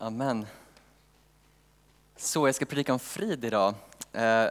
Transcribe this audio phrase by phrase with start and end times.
[0.00, 0.46] Amen.
[2.16, 3.74] Så jag ska predika om frid idag.
[4.12, 4.44] Eh,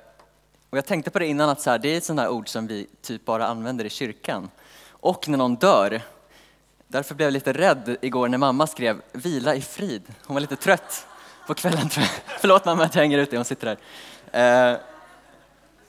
[0.70, 2.50] och jag tänkte på det innan att så här, det är ett sånt här ord
[2.50, 4.50] som vi typ bara använder i kyrkan.
[4.90, 6.02] Och när någon dör.
[6.88, 10.04] Därför blev jag lite rädd igår när mamma skrev vila i frid.
[10.24, 11.08] Hon var lite trött
[11.48, 11.90] på kvällen.
[12.40, 13.78] Förlåt mamma att jag hänger ut dig, hon sitter
[14.32, 14.72] där.
[14.72, 14.78] Eh,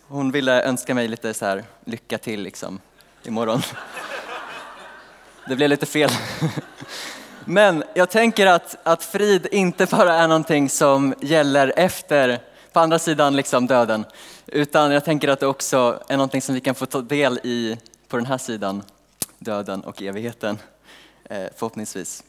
[0.06, 2.80] hon ville önska mig lite så här lycka till liksom
[3.22, 3.62] imorgon.
[5.48, 6.10] Det blev lite fel.
[7.50, 12.40] Men jag tänker att, att frid inte bara är någonting som gäller efter,
[12.72, 14.04] på andra sidan liksom döden,
[14.46, 17.78] utan jag tänker att det också är någonting som vi kan få ta del i
[18.08, 18.82] på den här sidan
[19.38, 20.58] döden och evigheten,
[21.24, 22.24] eh, förhoppningsvis.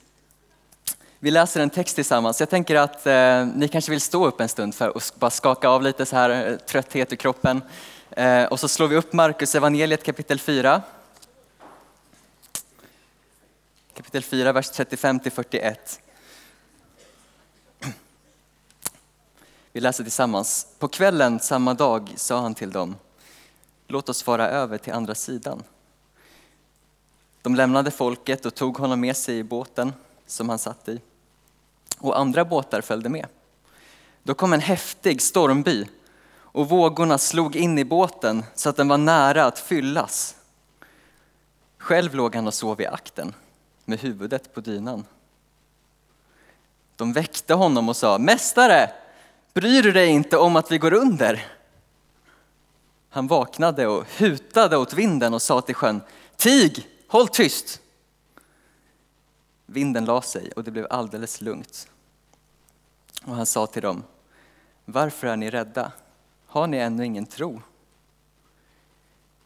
[1.19, 2.39] Vi läser en text tillsammans.
[2.39, 5.69] Jag tänker att eh, ni kanske vill stå upp en stund för att bara skaka
[5.69, 7.61] av lite så här eh, trötthet i kroppen.
[8.11, 10.81] Eh, och så slår vi upp Markus evangeliet kapitel 4
[13.99, 16.01] kapitel 4, vers 35 till 41.
[19.71, 20.67] Vi läser tillsammans.
[20.79, 22.95] På kvällen samma dag sa han till dem,
[23.87, 25.63] låt oss fara över till andra sidan.
[27.41, 29.93] De lämnade folket och tog honom med sig i båten
[30.27, 31.01] som han satt i.
[31.97, 33.27] Och andra båtar följde med.
[34.23, 35.87] Då kom en häftig stormby
[36.31, 40.35] och vågorna slog in i båten så att den var nära att fyllas.
[41.77, 43.33] Själv låg han och sov i akten
[43.89, 45.05] med huvudet på dynan.
[46.95, 48.91] De väckte honom och sa, Mästare,
[49.53, 51.47] bryr du dig inte om att vi går under?
[53.09, 56.01] Han vaknade och hutade åt vinden och sa till sjön,
[56.35, 57.81] Tig, håll tyst!
[59.65, 61.89] Vinden la sig och det blev alldeles lugnt.
[63.25, 64.03] Och han sa till dem,
[64.85, 65.91] varför är ni rädda?
[66.45, 67.61] Har ni ännu ingen tro?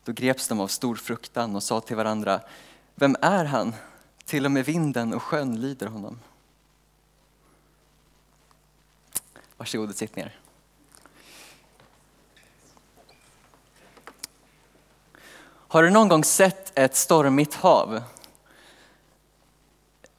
[0.04, 2.42] Då greps de av stor fruktan och sa till varandra,
[2.96, 3.74] vem är han
[4.26, 6.20] till och med vinden och sjön lyder honom.
[9.58, 10.40] Varsågod och sitt ner.
[15.46, 18.04] Har du någon gång sett ett stormigt hav?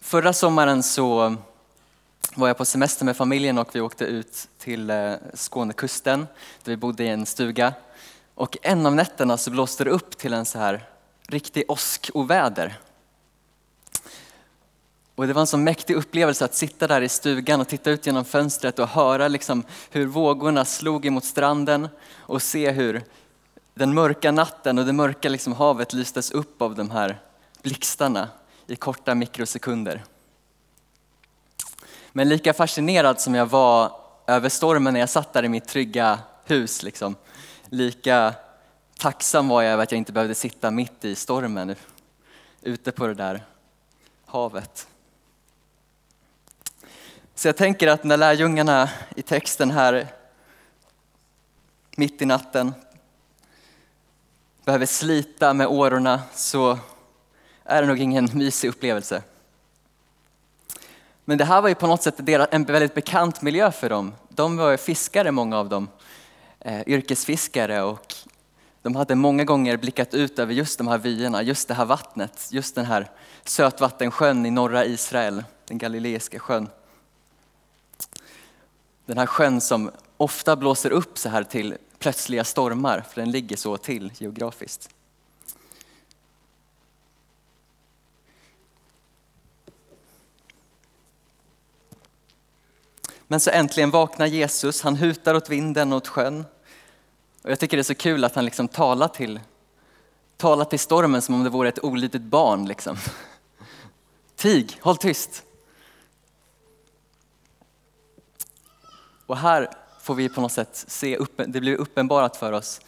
[0.00, 1.37] Förra sommaren så
[2.34, 6.26] var jag på semester med familjen och vi åkte ut till eh, Skånekusten
[6.64, 7.75] där vi bodde i en stuga.
[8.34, 10.88] Och en av nätterna så blåste det upp till en så här
[11.28, 12.78] riktig åskoväder.
[15.14, 18.06] Och det var en så mäktig upplevelse att sitta där i stugan och titta ut
[18.06, 23.04] genom fönstret och höra liksom hur vågorna slog emot stranden och se hur
[23.75, 27.20] den mörka natten och det mörka liksom havet lystes upp av de här
[27.62, 28.28] blixtarna
[28.66, 30.04] i korta mikrosekunder.
[32.12, 33.92] Men lika fascinerad som jag var
[34.26, 37.16] över stormen när jag satt där i mitt trygga hus, liksom,
[37.64, 38.34] lika
[38.98, 41.75] tacksam var jag över att jag inte behövde sitta mitt i stormen
[42.62, 43.44] ute på det där
[44.26, 44.88] havet.
[47.36, 50.06] Så jag tänker att när lärjungarna i texten här
[51.96, 52.74] mitt i natten
[54.64, 56.78] behöver slita med årorna så
[57.64, 59.22] är det nog ingen mysig upplevelse.
[61.24, 64.14] Men det här var ju på något sätt en väldigt bekant miljö för dem.
[64.28, 65.88] De var fiskare, många av dem,
[66.60, 68.14] eh, yrkesfiskare och
[68.82, 72.48] de hade många gånger blickat ut över just de här vyerna, just det här vattnet,
[72.50, 73.10] just den här
[73.44, 76.68] sötvattensjön i norra Israel, den galileiska sjön.
[79.06, 83.56] Den här sjön som ofta blåser upp så här till plötsliga stormar, för den ligger
[83.56, 84.91] så till geografiskt.
[93.26, 96.44] Men så äntligen vaknar Jesus, han hutar åt vinden och åt sjön.
[97.43, 99.41] Och jag tycker det är så kul att han liksom talar, till,
[100.37, 102.66] talar till stormen som om det vore ett olydigt barn.
[102.66, 102.97] Liksom.
[104.37, 105.44] Tig, håll tyst!
[109.26, 109.70] Och här
[110.00, 112.80] får vi på något sätt se, det blir uppenbarat för oss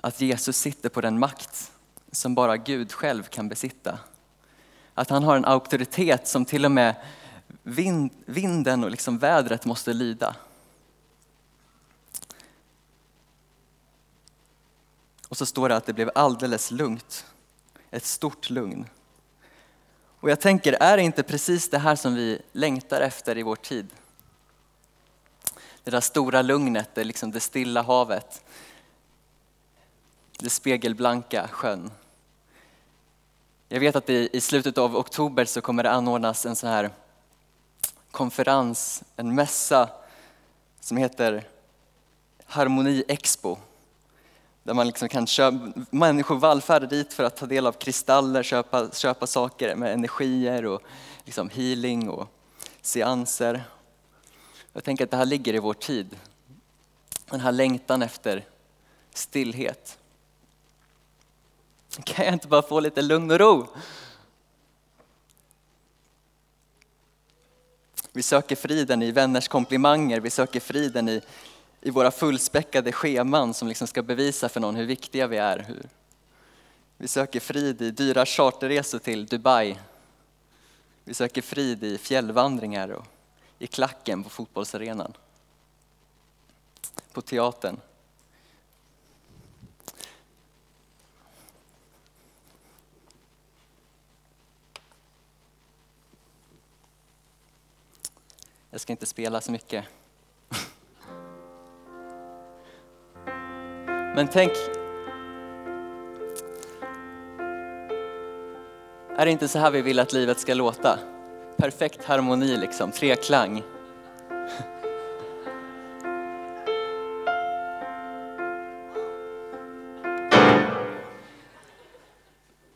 [0.00, 1.72] att Jesus sitter på den makt
[2.12, 3.98] som bara Gud själv kan besitta.
[4.94, 6.94] Att han har en auktoritet som till och med
[7.62, 10.36] vind, vinden och liksom vädret måste lyda.
[15.28, 17.26] Och så står det att det blev alldeles lugnt.
[17.90, 18.86] Ett stort lugn.
[20.20, 23.56] Och jag tänker, är det inte precis det här som vi längtar efter i vår
[23.56, 23.88] tid?
[25.84, 28.44] Det där stora lugnet, det, liksom det stilla havet.
[30.38, 31.90] Det spegelblanka sjön.
[33.68, 36.90] Jag vet att i, slutet av oktober så kommer det anordnas en sån här
[38.10, 39.88] konferens, en mässa
[40.80, 41.44] som heter
[42.44, 43.56] Harmoni Expo.
[44.62, 48.90] Där man liksom kan köpa, människor vallfärdar dit för att ta del av kristaller, köpa,
[48.90, 50.82] köpa saker med energier och
[51.24, 52.28] liksom healing och
[52.82, 53.64] seanser.
[54.72, 56.16] Jag tänker att det här ligger i vår tid.
[57.30, 58.44] Den här längtan efter
[59.14, 59.98] stillhet.
[62.04, 63.66] Kan jag inte bara få lite lugn och ro?
[68.12, 71.20] Vi söker friden i vänners komplimanger, vi söker friden i,
[71.80, 75.58] i våra fullspäckade scheman som liksom ska bevisa för någon hur viktiga vi är.
[75.58, 75.88] Hur.
[76.96, 79.78] Vi söker frid i dyra charterresor till Dubai.
[81.04, 83.06] Vi söker frid i fjällvandringar och
[83.62, 85.12] i klacken på fotbollsarenan.
[87.12, 87.80] På teatern.
[98.70, 99.84] Jag ska inte spela så mycket.
[104.14, 104.52] Men tänk,
[109.16, 111.19] är det inte så här vi vill att livet ska låta?
[111.60, 113.62] Perfekt harmoni liksom, treklang.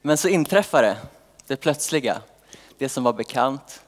[0.02, 0.96] Men så inträffar det,
[1.46, 2.22] det plötsliga,
[2.78, 3.82] det som var bekant,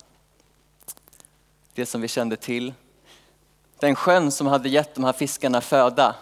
[1.75, 2.75] det som vi kände till.
[3.79, 6.15] Den sjön som hade gett de här fiskarna föda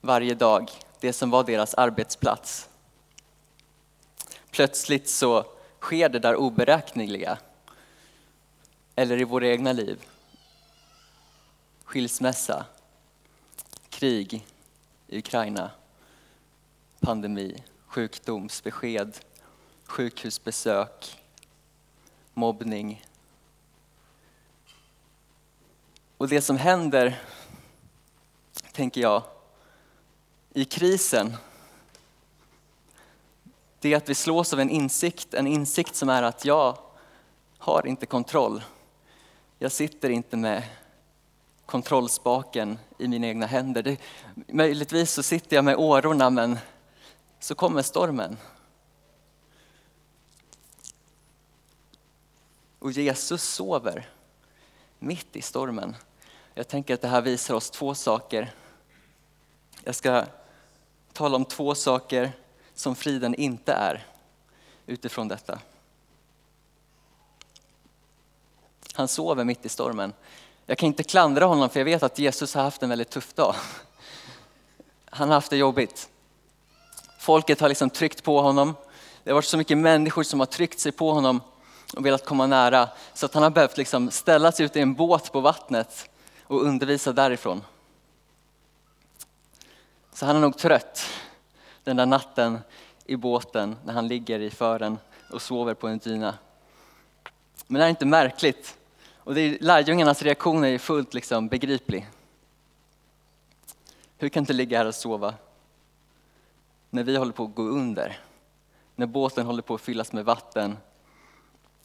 [0.00, 2.68] varje dag, det som var deras arbetsplats.
[4.50, 5.44] Plötsligt så
[5.80, 7.38] sker det där oberäkneliga.
[8.96, 10.04] Eller i våra egna liv.
[11.84, 12.66] Skilsmässa,
[13.88, 14.46] krig.
[15.06, 15.70] I Ukraina,
[17.00, 19.18] pandemi, sjukdomsbesked,
[19.84, 21.20] sjukhusbesök,
[22.34, 23.04] mobbning,
[26.24, 27.22] Och det som händer,
[28.72, 29.22] tänker jag,
[30.52, 31.36] i krisen,
[33.80, 36.78] det är att vi slås av en insikt, en insikt som är att jag
[37.58, 38.62] har inte kontroll.
[39.64, 40.62] Jag sitter inte med
[41.66, 43.82] kontrollspaken i mina egna händer.
[43.82, 43.98] Det,
[44.34, 46.58] möjligtvis så sitter jag med årorna men
[47.38, 48.36] så kommer stormen.
[52.78, 54.08] Och Jesus sover
[54.98, 55.96] mitt i stormen.
[56.54, 58.54] Jag tänker att det här visar oss två saker.
[59.84, 60.24] Jag ska
[61.12, 62.32] tala om två saker
[62.74, 64.06] som friden inte är
[64.86, 65.58] utifrån detta.
[68.96, 70.12] Han sover mitt i stormen.
[70.66, 73.34] Jag kan inte klandra honom för jag vet att Jesus har haft en väldigt tuff
[73.34, 73.54] dag.
[75.10, 76.08] Han har haft det jobbigt.
[77.18, 78.74] Folket har liksom tryckt på honom.
[79.24, 81.40] Det har varit så mycket människor som har tryckt sig på honom
[81.96, 84.94] och velat komma nära så att han har behövt liksom ställa sig ute i en
[84.94, 86.10] båt på vattnet
[86.42, 87.62] och undervisa därifrån.
[90.12, 91.06] Så han är nog trött
[91.84, 92.58] den där natten
[93.04, 94.98] i båten när han ligger i fören
[95.32, 96.34] och sover på en dyna.
[97.66, 98.76] Men det är inte märkligt.
[99.24, 102.08] Och det är, lärjungarnas reaktion är fullt liksom begriplig.
[104.18, 105.34] Hur kan inte ligga här och sova?
[106.90, 108.20] När vi håller på att gå under.
[108.96, 110.76] När båten håller på att fyllas med vatten.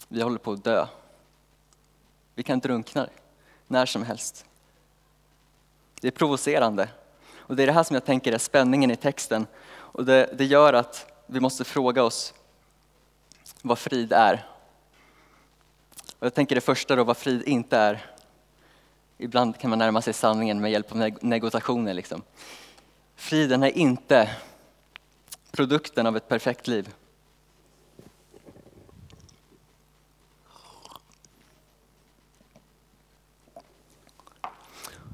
[0.07, 0.87] Vi håller på att dö.
[2.35, 3.07] Vi kan drunkna
[3.67, 4.45] när som helst.
[6.01, 6.89] Det är provocerande.
[7.37, 9.47] Och det är det här som jag tänker är spänningen i texten.
[9.69, 12.33] Och det, det gör att vi måste fråga oss
[13.61, 14.47] vad frid är.
[16.19, 18.05] Och jag tänker det första då, vad frid inte är.
[19.17, 21.93] Ibland kan man närma sig sanningen med hjälp av negotationer.
[21.93, 22.21] Liksom.
[23.15, 24.29] Friden är inte
[25.51, 26.89] produkten av ett perfekt liv.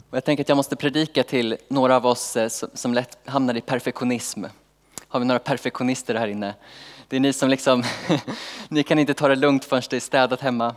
[0.10, 3.58] Och jag tänker att jag måste predika till några av oss eh, som lätt hamnar
[3.58, 4.44] i perfektionism.
[5.08, 6.54] Har vi några perfektionister här inne?
[7.08, 7.84] Det är ni som liksom,
[8.70, 10.76] ni kan inte ta det lugnt förrän det är städat hemma.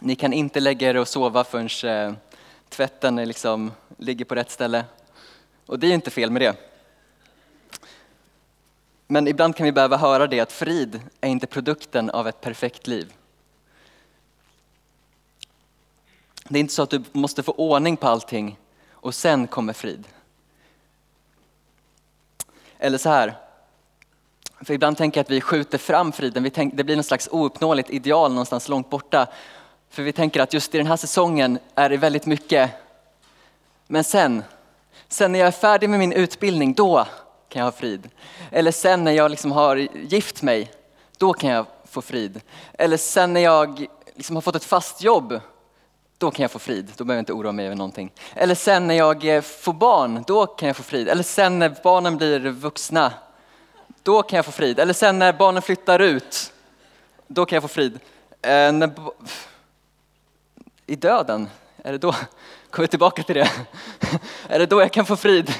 [0.00, 2.14] Ni kan inte lägga er och sova förrän eh,
[2.68, 4.84] tvätten liksom, ligger på rätt ställe.
[5.66, 6.56] Och det är inte fel med det.
[9.06, 12.86] Men ibland kan vi behöva höra det att frid är inte produkten av ett perfekt
[12.86, 13.12] liv.
[16.48, 18.58] Det är inte så att du måste få ordning på allting
[18.90, 20.08] och sen kommer frid.
[22.78, 23.34] Eller så här,
[24.60, 27.90] för ibland tänker jag att vi skjuter fram friden, vi det blir något slags ouppnåeligt
[27.90, 29.26] ideal någonstans långt borta.
[29.90, 32.70] För vi tänker att just i den här säsongen är det väldigt mycket,
[33.86, 34.42] men sen,
[35.08, 37.06] sen när jag är färdig med min utbildning, då
[37.48, 38.08] kan jag ha frid.
[38.50, 40.70] Eller sen när jag liksom har gift mig,
[41.18, 42.40] då kan jag få frid.
[42.72, 45.40] Eller sen när jag liksom har fått ett fast jobb,
[46.18, 46.92] då kan jag få frid.
[46.96, 48.12] Då behöver jag inte oroa mig över någonting.
[48.34, 51.08] Eller sen när jag eh, får barn, då kan jag få frid.
[51.08, 53.12] Eller sen när barnen blir vuxna,
[54.02, 54.78] då kan jag få frid.
[54.78, 56.52] Eller sen när barnen flyttar ut,
[57.26, 57.98] då kan jag få frid.
[58.42, 58.90] Eh, när,
[60.88, 61.48] i döden?
[61.76, 62.12] Är det då,
[62.70, 63.50] kommer vi tillbaka till det?
[64.48, 65.54] Är det då jag kan få frid?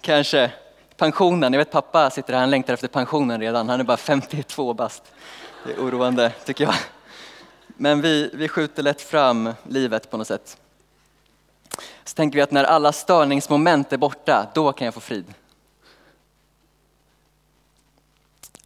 [0.00, 0.52] Kanske.
[0.96, 3.68] Pensionen, jag vet pappa sitter här, han längtar efter pensionen redan.
[3.68, 5.02] Han är bara 52 bast.
[5.64, 6.74] Det är oroande tycker jag.
[7.66, 10.56] Men vi, vi skjuter lätt fram livet på något sätt.
[12.04, 15.34] Så tänker vi att när alla störningsmoment är borta, då kan jag få frid.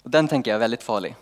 [0.03, 1.17] Och den tänker jag är väldigt farlig.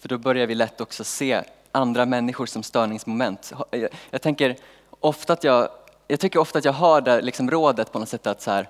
[0.00, 3.52] För då börjar vi lätt också se andra människor som störningsmoment.
[3.70, 4.56] Eh, jag tänker
[5.00, 5.68] ofta att jag,
[6.08, 8.68] jag tycker ofta att jag har det liksom rådet på något sätt att så här,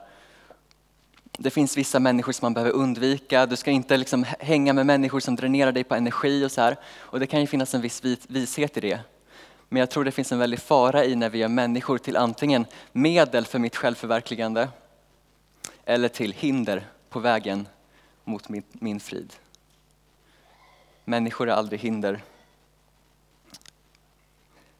[1.39, 3.47] det finns vissa människor som man behöver undvika.
[3.47, 6.77] Du ska inte liksom hänga med människor som dränerar dig på energi och så här.
[6.97, 9.01] Och det kan ju finnas en viss vishet i det.
[9.69, 12.67] Men jag tror det finns en väldig fara i när vi gör människor till antingen
[12.93, 14.69] medel för mitt självförverkligande
[15.85, 17.69] eller till hinder på vägen
[18.25, 19.35] mot min, min frid.
[21.05, 22.23] Människor är aldrig hinder.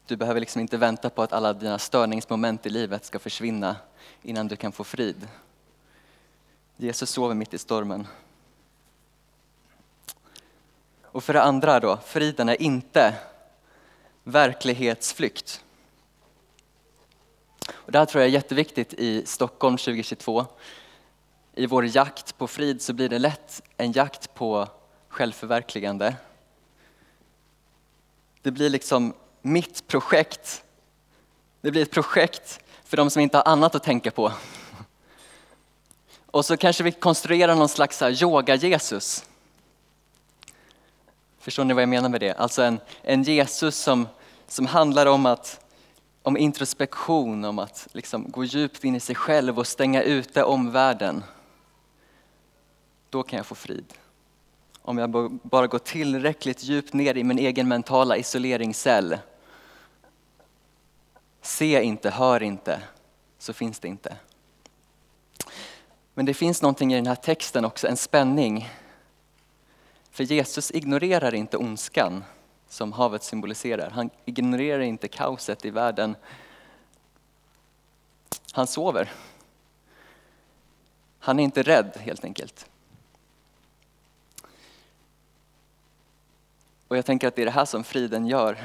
[0.09, 3.77] Du behöver liksom inte vänta på att alla dina störningsmoment i livet ska försvinna
[4.23, 5.29] innan du kan få frid.
[6.77, 8.07] Jesus sover mitt i stormen.
[11.03, 13.15] Och för det andra då, friden är inte
[14.25, 15.65] verklighetsflykt.
[17.71, 20.47] Och det här tror jag är jätteviktigt i Stockholm 2022.
[21.55, 24.69] I vår jakt på frid så blir det lätt en jakt på
[25.09, 26.17] självförverkligande.
[28.43, 29.15] Det blir liksom
[29.53, 30.65] mitt projekt.
[31.61, 34.33] Det blir ett projekt för de som inte har annat att tänka på.
[36.27, 39.25] Och så kanske vi konstruerar någon slags yoga-Jesus.
[41.39, 42.33] Förstår ni vad jag menar med det?
[42.33, 44.09] Alltså en, en Jesus som,
[44.47, 45.61] som handlar om, att,
[46.23, 51.25] om introspektion, om att liksom gå djupt in i sig själv och stänga ute omvärlden.
[53.11, 53.95] Då kan jag få frid.
[54.83, 59.19] Om jag bara går tillräckligt djupt ner i min egen mentala isoleringscell.
[61.49, 62.83] Se inte, hör inte,
[63.39, 64.17] så finns det inte.
[66.15, 68.69] Men det finns någonting i den här texten också, en spänning.
[70.11, 72.25] För Jesus ignorerar inte ondskan
[72.69, 73.91] som havet symboliserar.
[73.91, 76.17] Han ignorerar inte kaoset i världen.
[78.53, 79.13] Han sover.
[81.19, 82.71] Han är inte rädd helt enkelt.
[86.89, 88.59] Och jag tänker att det är det här som friden gör.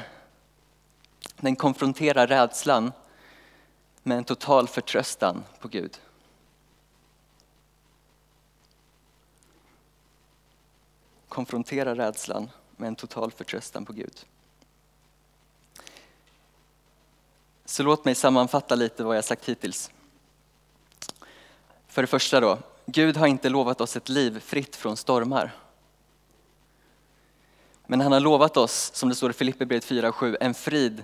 [1.36, 2.92] Den konfronterar rädslan
[4.02, 5.98] med en total förtröstan på Gud.
[11.34, 14.26] konfrontera rädslan med en total förtröstan på Gud.
[17.64, 19.90] Så låt mig sammanfatta lite vad jag sagt hittills.
[21.88, 25.56] För det första då, Gud har inte lovat oss ett liv fritt från stormar.
[27.86, 31.02] Men han har lovat oss, som det står i Filipperbrevet 4.7, en frid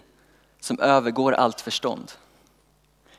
[0.60, 2.12] som övergår allt förstånd.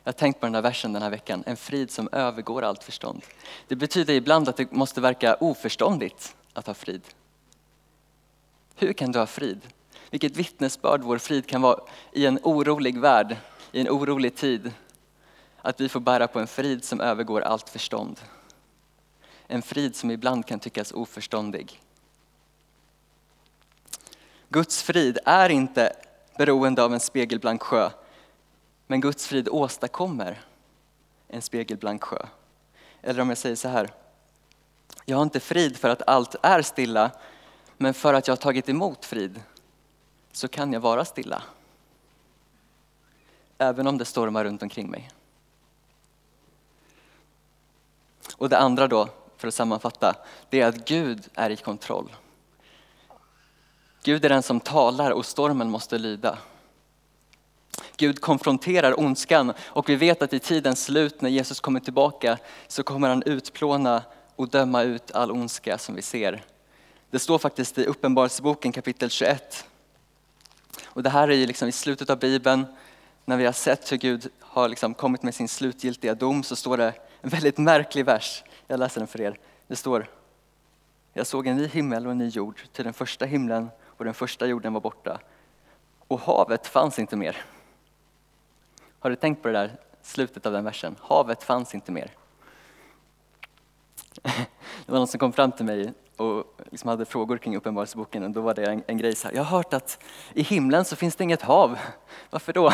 [0.04, 2.84] Jag har tänkt på den där versen den här veckan, en frid som övergår allt
[2.84, 3.22] förstånd.
[3.68, 7.02] Det betyder ibland att det måste verka oförståndigt att ha frid.
[8.76, 9.62] Hur kan du ha frid?
[10.10, 11.80] Vilket vittnesbörd vår frid kan vara
[12.12, 13.38] i en orolig värld,
[13.72, 14.74] i en orolig tid.
[15.62, 18.20] Att vi får bära på en frid som övergår allt förstånd.
[19.48, 21.82] En frid som ibland kan tyckas oförståndig.
[24.50, 25.94] Guds frid är inte
[26.38, 27.90] beroende av en spegelblank sjö,
[28.88, 30.42] men Guds frid åstadkommer
[31.28, 32.26] en spegelblank sjö.
[33.02, 33.94] Eller om jag säger så här,
[35.06, 37.12] jag har inte frid för att allt är stilla,
[37.78, 39.42] men för att jag har tagit emot frid
[40.32, 41.44] så kan jag vara stilla.
[43.58, 45.10] Även om det stormar runt omkring mig.
[48.38, 50.16] Och det andra då, för att sammanfatta,
[50.50, 52.12] det är att Gud är i kontroll.
[54.04, 56.38] Gud är den som talar och stormen måste lyda.
[57.98, 62.84] Gud konfronterar ondskan och vi vet att i tidens slut när Jesus kommer tillbaka så
[62.84, 64.04] kommer han utplåna
[64.36, 66.44] och döma ut all ondska som vi ser.
[67.10, 69.66] Det står faktiskt i Uppenbarelseboken kapitel 21.
[70.86, 72.66] Och det här är liksom i slutet av Bibeln,
[73.26, 76.78] när vi har sett hur Gud har liksom kommit med sin slutgiltiga dom, så står
[76.78, 78.44] det en väldigt märklig vers.
[78.68, 79.40] Jag läser den för er.
[79.68, 80.10] Det står,
[81.14, 83.70] jag såg en ny himmel och en ny jord, till den första himlen
[84.02, 85.20] och den första jorden var borta.
[86.08, 87.38] Och havet fanns inte mer.
[89.00, 90.96] Har du tänkt på det där slutet av den versen?
[91.02, 92.12] Havet fanns inte mer.
[94.86, 98.32] Det var någon som kom fram till mig och liksom hade frågor kring Uppenbarelseboken och
[98.32, 100.04] då var det en, en grej så här, jag har hört att
[100.34, 101.78] i himlen så finns det inget hav.
[102.30, 102.74] Varför då?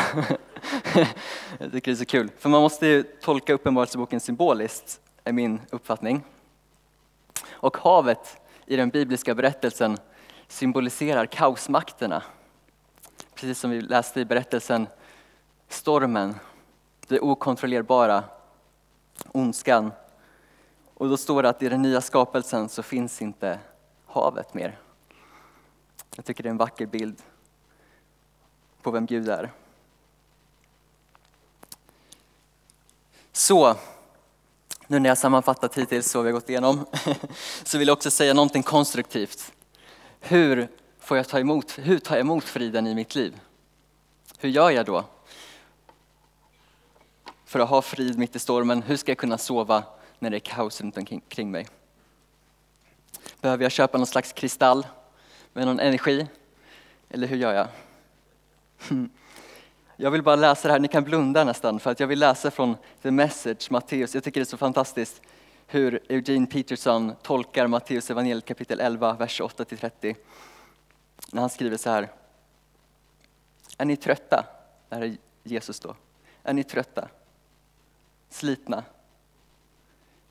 [1.58, 5.60] jag tycker det är så kul, för man måste ju tolka Uppenbarelseboken symboliskt, är min
[5.70, 6.24] uppfattning.
[7.50, 9.98] Och havet i den bibliska berättelsen
[10.48, 12.22] symboliserar kaosmakterna.
[13.34, 14.86] precis som vi läste i berättelsen,
[15.68, 16.34] stormen,
[17.06, 18.24] det okontrollerbara,
[19.32, 19.92] ondskan.
[20.94, 23.58] Och då står det att i den nya skapelsen så finns inte
[24.06, 24.78] havet mer.
[26.16, 27.22] Jag tycker det är en vacker bild
[28.82, 29.52] på vem Gud är.
[33.32, 33.76] Så,
[34.86, 36.86] nu när jag sammanfattat hittills så vi har gått igenom,
[37.64, 39.52] så vill jag också säga någonting konstruktivt.
[40.20, 43.40] Hur får jag ta emot, hur tar jag emot friden i mitt liv?
[44.38, 45.04] Hur gör jag då?
[47.44, 49.82] För att ha frid mitt i stormen, hur ska jag kunna sova
[50.18, 51.66] när det är kaos runt omkring mig?
[53.40, 54.86] Behöver jag köpa någon slags kristall
[55.52, 56.26] med någon energi?
[57.10, 57.66] Eller hur gör jag?
[58.88, 59.10] Hmm.
[59.96, 62.50] Jag vill bara läsa det här, ni kan blunda nästan för att jag vill läsa
[62.50, 64.14] från The Message, Matteus.
[64.14, 65.22] Jag tycker det är så fantastiskt
[65.70, 70.16] hur Eugene Peterson tolkar Matteus evangeliet kapitel 11, vers 8-30.
[71.32, 72.12] När han skriver så här.
[73.78, 74.46] Är ni trötta?
[74.88, 75.96] Det här är Jesus då.
[76.42, 77.08] Är ni trötta?
[78.30, 78.84] Slitna?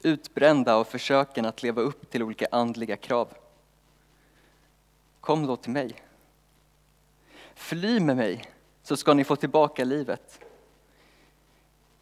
[0.01, 3.33] Utbrända av försöken att leva upp till olika andliga krav?
[5.19, 6.03] Kom då till mig.
[7.55, 8.43] Fly med mig
[8.83, 10.39] så ska ni få tillbaka livet.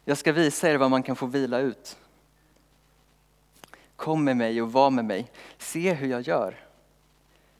[0.04, 1.96] Jag ska visa er vad man kan få vila ut.
[3.96, 5.30] Kom med mig och var med mig.
[5.58, 6.66] Se hur jag gör.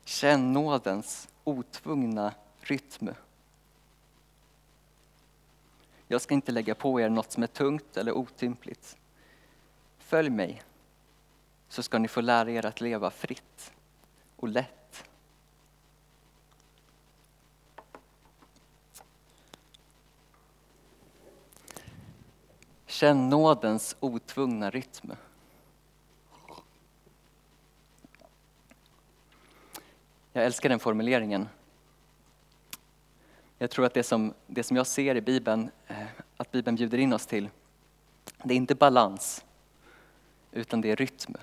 [0.04, 3.08] Känn nådens otvungna rytm.
[6.08, 8.96] Jag ska inte lägga på er något som är tungt eller otympligt.
[9.98, 10.62] Följ mig
[11.68, 13.72] så ska ni få lära er att leva fritt
[14.36, 14.76] och lätt
[22.96, 25.12] Känn nådens otvungna rytm.
[30.36, 31.48] Jag älskar den formuleringen.
[33.58, 36.98] Jag tror att det som, det som jag ser i Bibeln, eh, att Bibeln bjuder
[36.98, 37.48] in oss till,
[38.44, 39.44] det är inte balans,
[40.52, 41.36] utan det är rytm.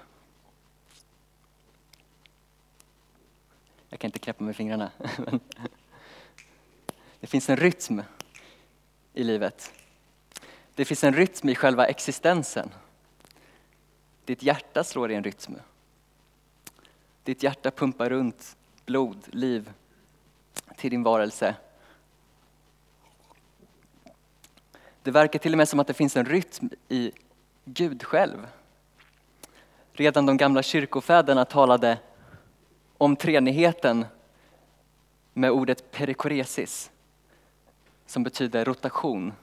[3.90, 4.92] Jag kan inte knäppa med fingrarna.
[7.20, 8.02] det finns en rytm
[9.14, 9.74] i livet.
[10.76, 12.70] Det finns en rytm i själva existensen.
[14.26, 15.56] Ditt hjärta slår i en rytm.
[17.24, 19.72] Ditt hjärta pumpar runt blod, liv
[20.78, 21.56] till din varelse.
[25.04, 27.12] Det verkar till och med som att det finns en rytm i
[27.66, 28.48] Gud själv.
[29.94, 31.98] Redan de gamla kyrkofäderna talade
[32.98, 34.06] om treenigheten
[35.34, 36.92] med ordet perikoresis
[38.06, 39.34] som betyder rotation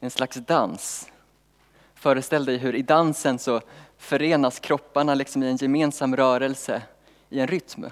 [0.00, 1.10] en slags dans.
[1.94, 3.60] Föreställ dig hur i dansen så
[3.96, 6.82] förenas kropparna liksom i en gemensam rörelse,
[7.28, 7.86] i en rytm.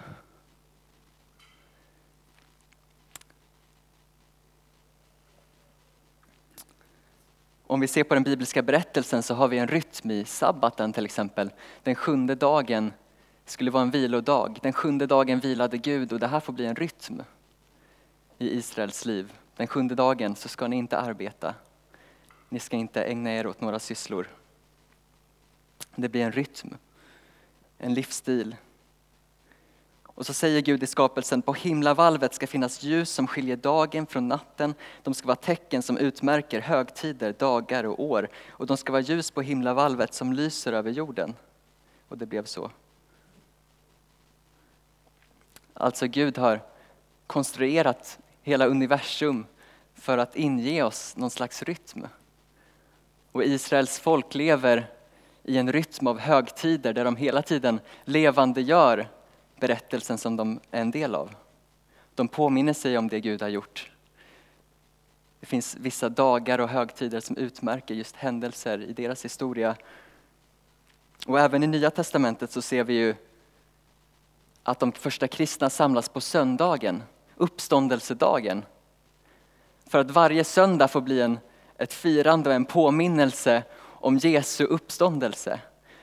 [7.70, 11.04] Om vi ser på den bibliska berättelsen så har vi en rytm i sabbaten till
[11.04, 11.50] exempel.
[11.82, 12.92] Den sjunde dagen
[13.44, 14.58] skulle vara en vilodag.
[14.62, 17.22] Den sjunde dagen vilade Gud och det här får bli en rytm
[18.38, 19.32] i Israels liv.
[19.56, 21.54] Den sjunde dagen så ska ni inte arbeta.
[22.48, 24.28] Ni ska inte ägna er åt några sysslor.
[25.96, 26.76] Det blir en rytm,
[27.78, 28.56] en livsstil.
[30.20, 34.28] Och så säger Gud i skapelsen, på himlavalvet ska finnas ljus som skiljer dagen från
[34.28, 34.74] natten.
[35.02, 38.28] De ska vara tecken som utmärker högtider, dagar och år.
[38.50, 41.34] Och de ska vara ljus på himlavalvet som lyser över jorden.
[42.08, 42.70] Och det blev så.
[45.74, 46.62] Alltså Gud har
[47.26, 49.46] konstruerat hela universum
[49.94, 52.06] för att inge oss någon slags rytm.
[53.32, 54.90] Och Israels folk lever
[55.42, 59.08] i en rytm av högtider där de hela tiden levande gör
[59.60, 61.34] berättelsen som de är en del av.
[62.14, 63.90] De påminner sig om det Gud har gjort.
[65.40, 69.76] Det finns vissa dagar och högtider som utmärker just händelser i deras historia.
[71.26, 73.14] Och även i Nya Testamentet så ser vi ju
[74.62, 77.02] att de första kristna samlas på söndagen,
[77.36, 78.64] uppståndelsedagen.
[79.86, 81.38] För att varje söndag får bli en
[81.80, 85.60] ett firande och en påminnelse om Jesu uppståndelse.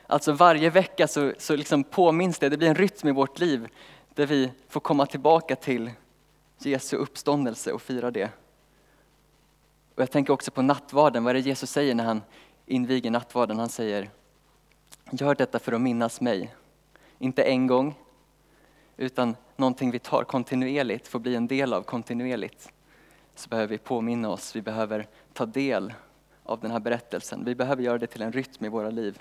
[0.08, 3.68] Alltså varje vecka så, så liksom påminns det, det blir en rytm i vårt liv
[4.14, 5.92] där vi får komma tillbaka till
[6.58, 8.30] Jesu uppståndelse och fira det.
[9.96, 12.22] Och jag tänker också på nattvarden, vad är det Jesus säger när han
[12.66, 13.60] inviger nattvarden?
[13.60, 14.10] Han säger,
[15.12, 16.56] gör detta för att minnas mig.
[17.20, 17.96] Inte en gång,
[18.98, 22.72] utan någonting vi tar kontinuerligt, får bli en del av kontinuerligt
[23.40, 25.94] så behöver vi påminna oss, vi behöver ta del
[26.44, 27.46] av den här berättelsen.
[27.46, 29.20] Vi behöver göra det till en rytm i våra liv.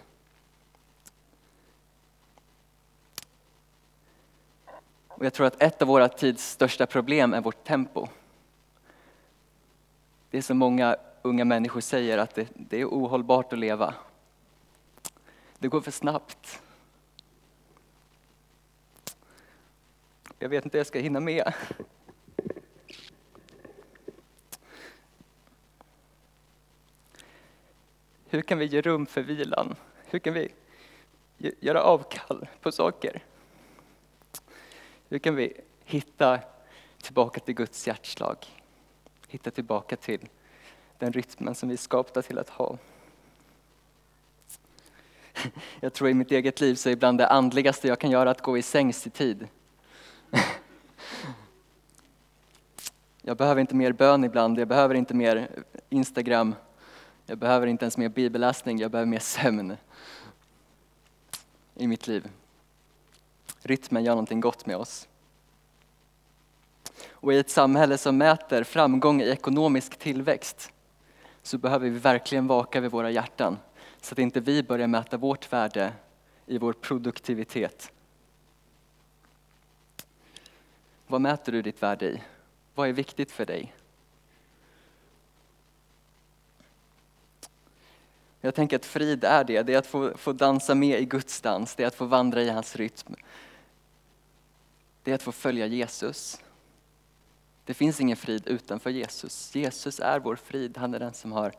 [5.16, 8.08] Och jag tror att ett av våra tids största problem är vårt tempo.
[10.30, 13.94] Det är som många unga människor säger att det, det är ohållbart att leva.
[15.58, 16.62] Det går för snabbt.
[20.38, 21.52] Jag vet inte hur jag ska hinna med.
[28.28, 29.76] Hur kan vi ge rum för vilan?
[30.06, 30.52] Hur kan vi
[31.38, 33.22] göra avkall på saker?
[35.08, 36.40] Hur kan vi hitta
[37.02, 38.36] tillbaka till Guds hjärtslag?
[39.28, 40.28] Hitta tillbaka till
[40.98, 42.78] den rytmen som vi är skapta till att ha.
[45.80, 48.40] Jag tror i mitt eget liv så är ibland det andligaste jag kan göra att
[48.40, 49.48] gå i sängs i tid.
[53.22, 55.48] Jag behöver inte mer bön ibland, jag behöver inte mer
[55.88, 56.54] Instagram,
[57.26, 59.76] jag behöver inte ens mer bibelläsning, jag behöver mer sömn
[61.74, 62.28] i mitt liv.
[63.66, 65.08] Rytmen gör någonting gott med oss.
[67.10, 70.72] Och i ett samhälle som mäter framgång i ekonomisk tillväxt
[71.42, 73.58] så behöver vi verkligen vaka vid våra hjärtan
[74.00, 75.92] så att inte vi börjar mäta vårt värde
[76.46, 77.92] i vår produktivitet.
[81.06, 82.22] Vad mäter du ditt värde i?
[82.74, 83.74] Vad är viktigt för dig?
[88.40, 91.40] Jag tänker att frid är det, det är att få, få dansa med i Guds
[91.40, 93.14] dans, det är att få vandra i hans rytm.
[95.06, 96.40] Det är att få följa Jesus.
[97.64, 99.54] Det finns ingen frid utanför Jesus.
[99.54, 101.52] Jesus är vår frid, han är den som har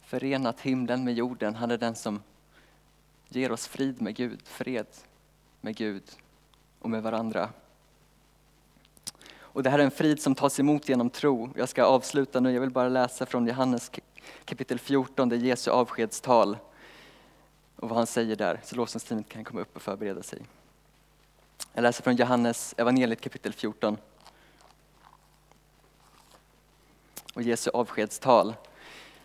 [0.00, 1.54] förenat himlen med jorden.
[1.54, 2.22] Han är den som
[3.28, 4.86] ger oss frid med Gud, fred
[5.60, 6.02] med Gud
[6.78, 7.50] och med varandra.
[9.34, 11.50] Och det här är en frid som tas emot genom tro.
[11.56, 13.90] Jag ska avsluta nu, jag vill bara läsa från Johannes
[14.44, 16.58] kapitel 14, det är Jesu avskedstal
[17.76, 18.60] och vad han säger där.
[18.64, 20.42] Så lovsångsteamet kan komma upp och förbereda sig.
[21.72, 23.96] Jag läser från Johannes evangeliet kapitel 14.
[27.34, 28.54] Och Jesu avskedstal.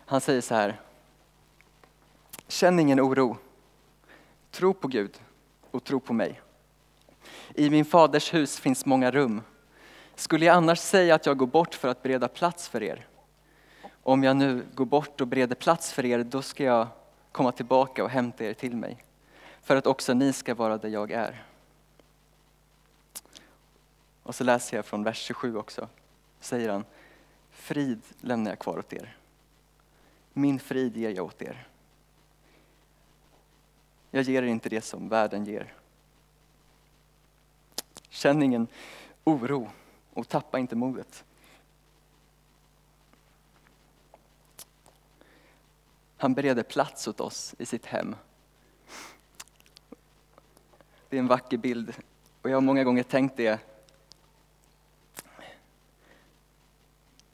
[0.06, 0.80] Han säger så här.
[2.48, 3.36] Känn ingen oro.
[4.50, 5.20] Tro på Gud
[5.70, 6.40] och tro på mig.
[7.54, 9.42] I min faders hus finns många rum.
[10.14, 13.06] Skulle jag annars säga att jag går bort för att bereda plats för er?
[14.02, 16.88] Om jag nu går bort och bereder plats för er, då ska jag
[17.32, 19.04] komma tillbaka och hämta er till mig.
[19.62, 21.44] För att också ni ska vara där jag är.
[24.26, 25.88] Och så läser jag från vers 27 också.
[26.40, 26.84] Säger han,
[27.50, 29.16] frid lämnar jag kvar åt er.
[30.32, 31.68] Min frid ger jag åt er.
[34.10, 35.74] Jag ger er inte det som världen ger.
[38.08, 38.68] Känn ingen
[39.24, 39.70] oro
[40.12, 41.24] och tappa inte modet.
[46.16, 48.16] Han bereder plats åt oss i sitt hem.
[51.08, 51.94] Det är en vacker bild
[52.42, 53.75] och jag har många gånger tänkt det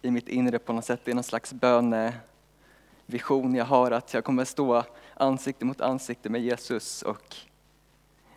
[0.03, 1.01] i mitt inre på något sätt.
[1.05, 4.85] Det är någon slags bönevision jag har att jag kommer stå
[5.15, 7.37] ansikte mot ansikte med Jesus och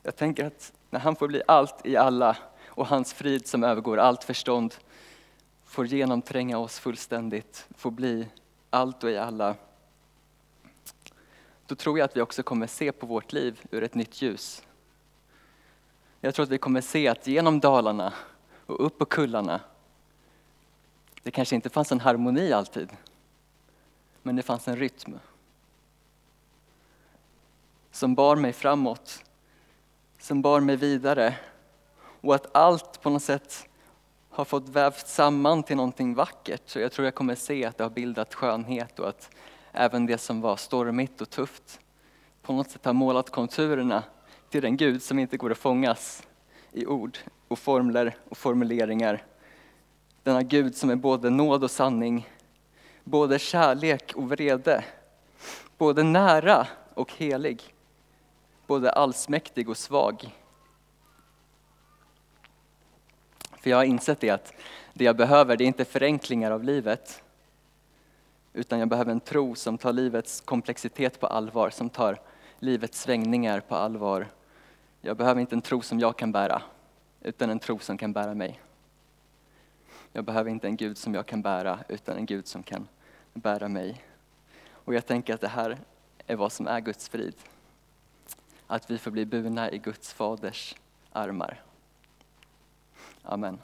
[0.03, 3.97] jag tänker att när han får bli allt i alla och hans frid som övergår
[3.97, 4.75] allt förstånd
[5.65, 8.27] får genomtränga oss fullständigt, får bli
[8.69, 9.55] allt och i alla
[11.67, 14.63] då tror jag att vi också kommer se på vårt liv ur ett nytt ljus.
[16.21, 18.13] Jag tror att vi kommer se att genom dalarna
[18.65, 19.61] och upp på kullarna,
[21.25, 22.89] det kanske inte fanns en harmoni alltid,
[24.23, 25.19] men det fanns en rytm.
[27.91, 29.23] Som bar mig framåt,
[30.19, 31.35] som bar mig vidare
[32.21, 33.69] och att allt på något sätt
[34.29, 36.61] har fått vävt samman till någonting vackert.
[36.65, 39.29] Så jag tror jag kommer se att det har bildat skönhet och att
[39.71, 41.79] även det som var stormigt och tufft
[42.41, 44.03] på något sätt har målat konturerna
[44.49, 46.27] till den Gud som inte går att fångas
[46.71, 49.23] i ord och formler och formuleringar.
[50.25, 52.29] Denna Gud som är både nåd och sanning,
[53.03, 54.83] både kärlek och vrede,
[55.77, 57.61] både nära och helig,
[58.67, 60.35] både allsmäktig och svag.
[63.57, 64.53] För jag har insett det att
[64.93, 67.23] det jag behöver det är inte förenklingar av livet,
[68.53, 72.21] utan jag behöver en tro som tar livets komplexitet på allvar, som tar
[72.59, 74.27] livets svängningar på allvar.
[75.01, 76.61] Jag behöver inte en tro som jag kan bära,
[77.21, 78.59] utan en tro som kan bära mig.
[80.15, 82.87] Jag behöver inte en Gud som jag kan bära, utan en Gud som kan
[83.33, 84.05] bära mig.
[84.69, 85.79] Och jag tänker att det här
[86.27, 87.35] är vad som är Guds frid.
[88.67, 90.75] Att vi får bli burna i Guds faders
[91.11, 91.63] armar.
[93.21, 93.59] Amen.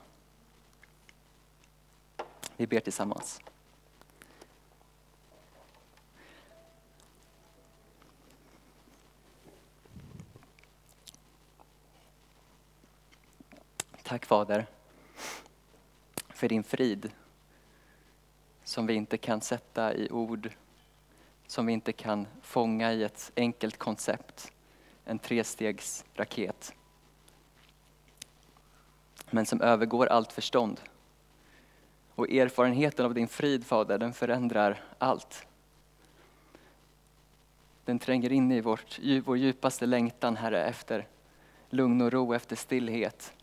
[2.58, 3.42] Vi ber tillsammans.
[14.04, 14.68] Tack Fader
[16.42, 17.12] för din frid.
[18.64, 20.50] som vi inte kan sätta i ord,
[21.48, 24.52] som vi inte kan fånga i ett enkelt koncept,
[25.06, 26.74] en trestegsraket.
[29.30, 30.82] Men som övergår allt förstånd.
[32.16, 35.48] Och erfarenheten av din frid, Fader, den förändrar allt.
[37.86, 41.08] Den tränger in i vårt, vår djupaste längtan, Herre, efter
[41.70, 43.34] lugn och ro, efter stillhet.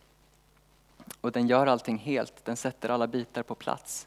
[1.21, 4.07] Och den gör allting helt, den sätter alla bitar på plats.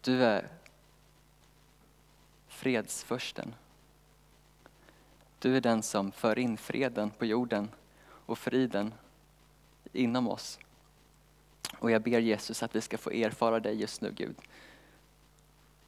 [0.00, 0.48] Du är
[2.48, 3.54] fredsförsten.
[5.38, 7.70] Du är den som för in freden på jorden
[8.06, 8.94] och friden
[9.92, 10.58] inom oss.
[11.78, 14.36] Och jag ber Jesus att vi ska få erfara dig just nu Gud.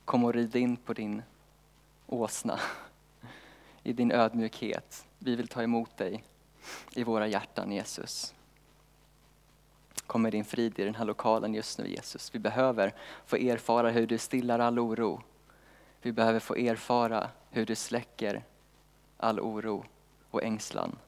[0.05, 1.23] Kom och rid in på din
[2.07, 2.61] åsna,
[3.83, 5.07] i din ödmjukhet.
[5.19, 6.25] Vi vill ta emot dig
[6.93, 8.35] i våra hjärtan Jesus.
[10.07, 12.35] Kom med din frid i den här lokalen just nu Jesus.
[12.35, 12.95] Vi behöver
[13.27, 15.23] få erfara hur du stillar all oro.
[16.03, 18.45] Vi behöver få erfara hur du släcker
[19.17, 19.85] all oro
[20.31, 20.99] och ängslan.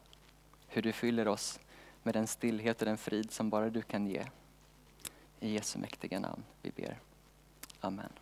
[0.69, 1.61] Hur du fyller oss
[2.03, 4.25] med den stillhet och den frid som bara du kan ge.
[5.41, 7.01] I Jesu mäktiga namn vi ber.
[7.81, 8.13] Amen.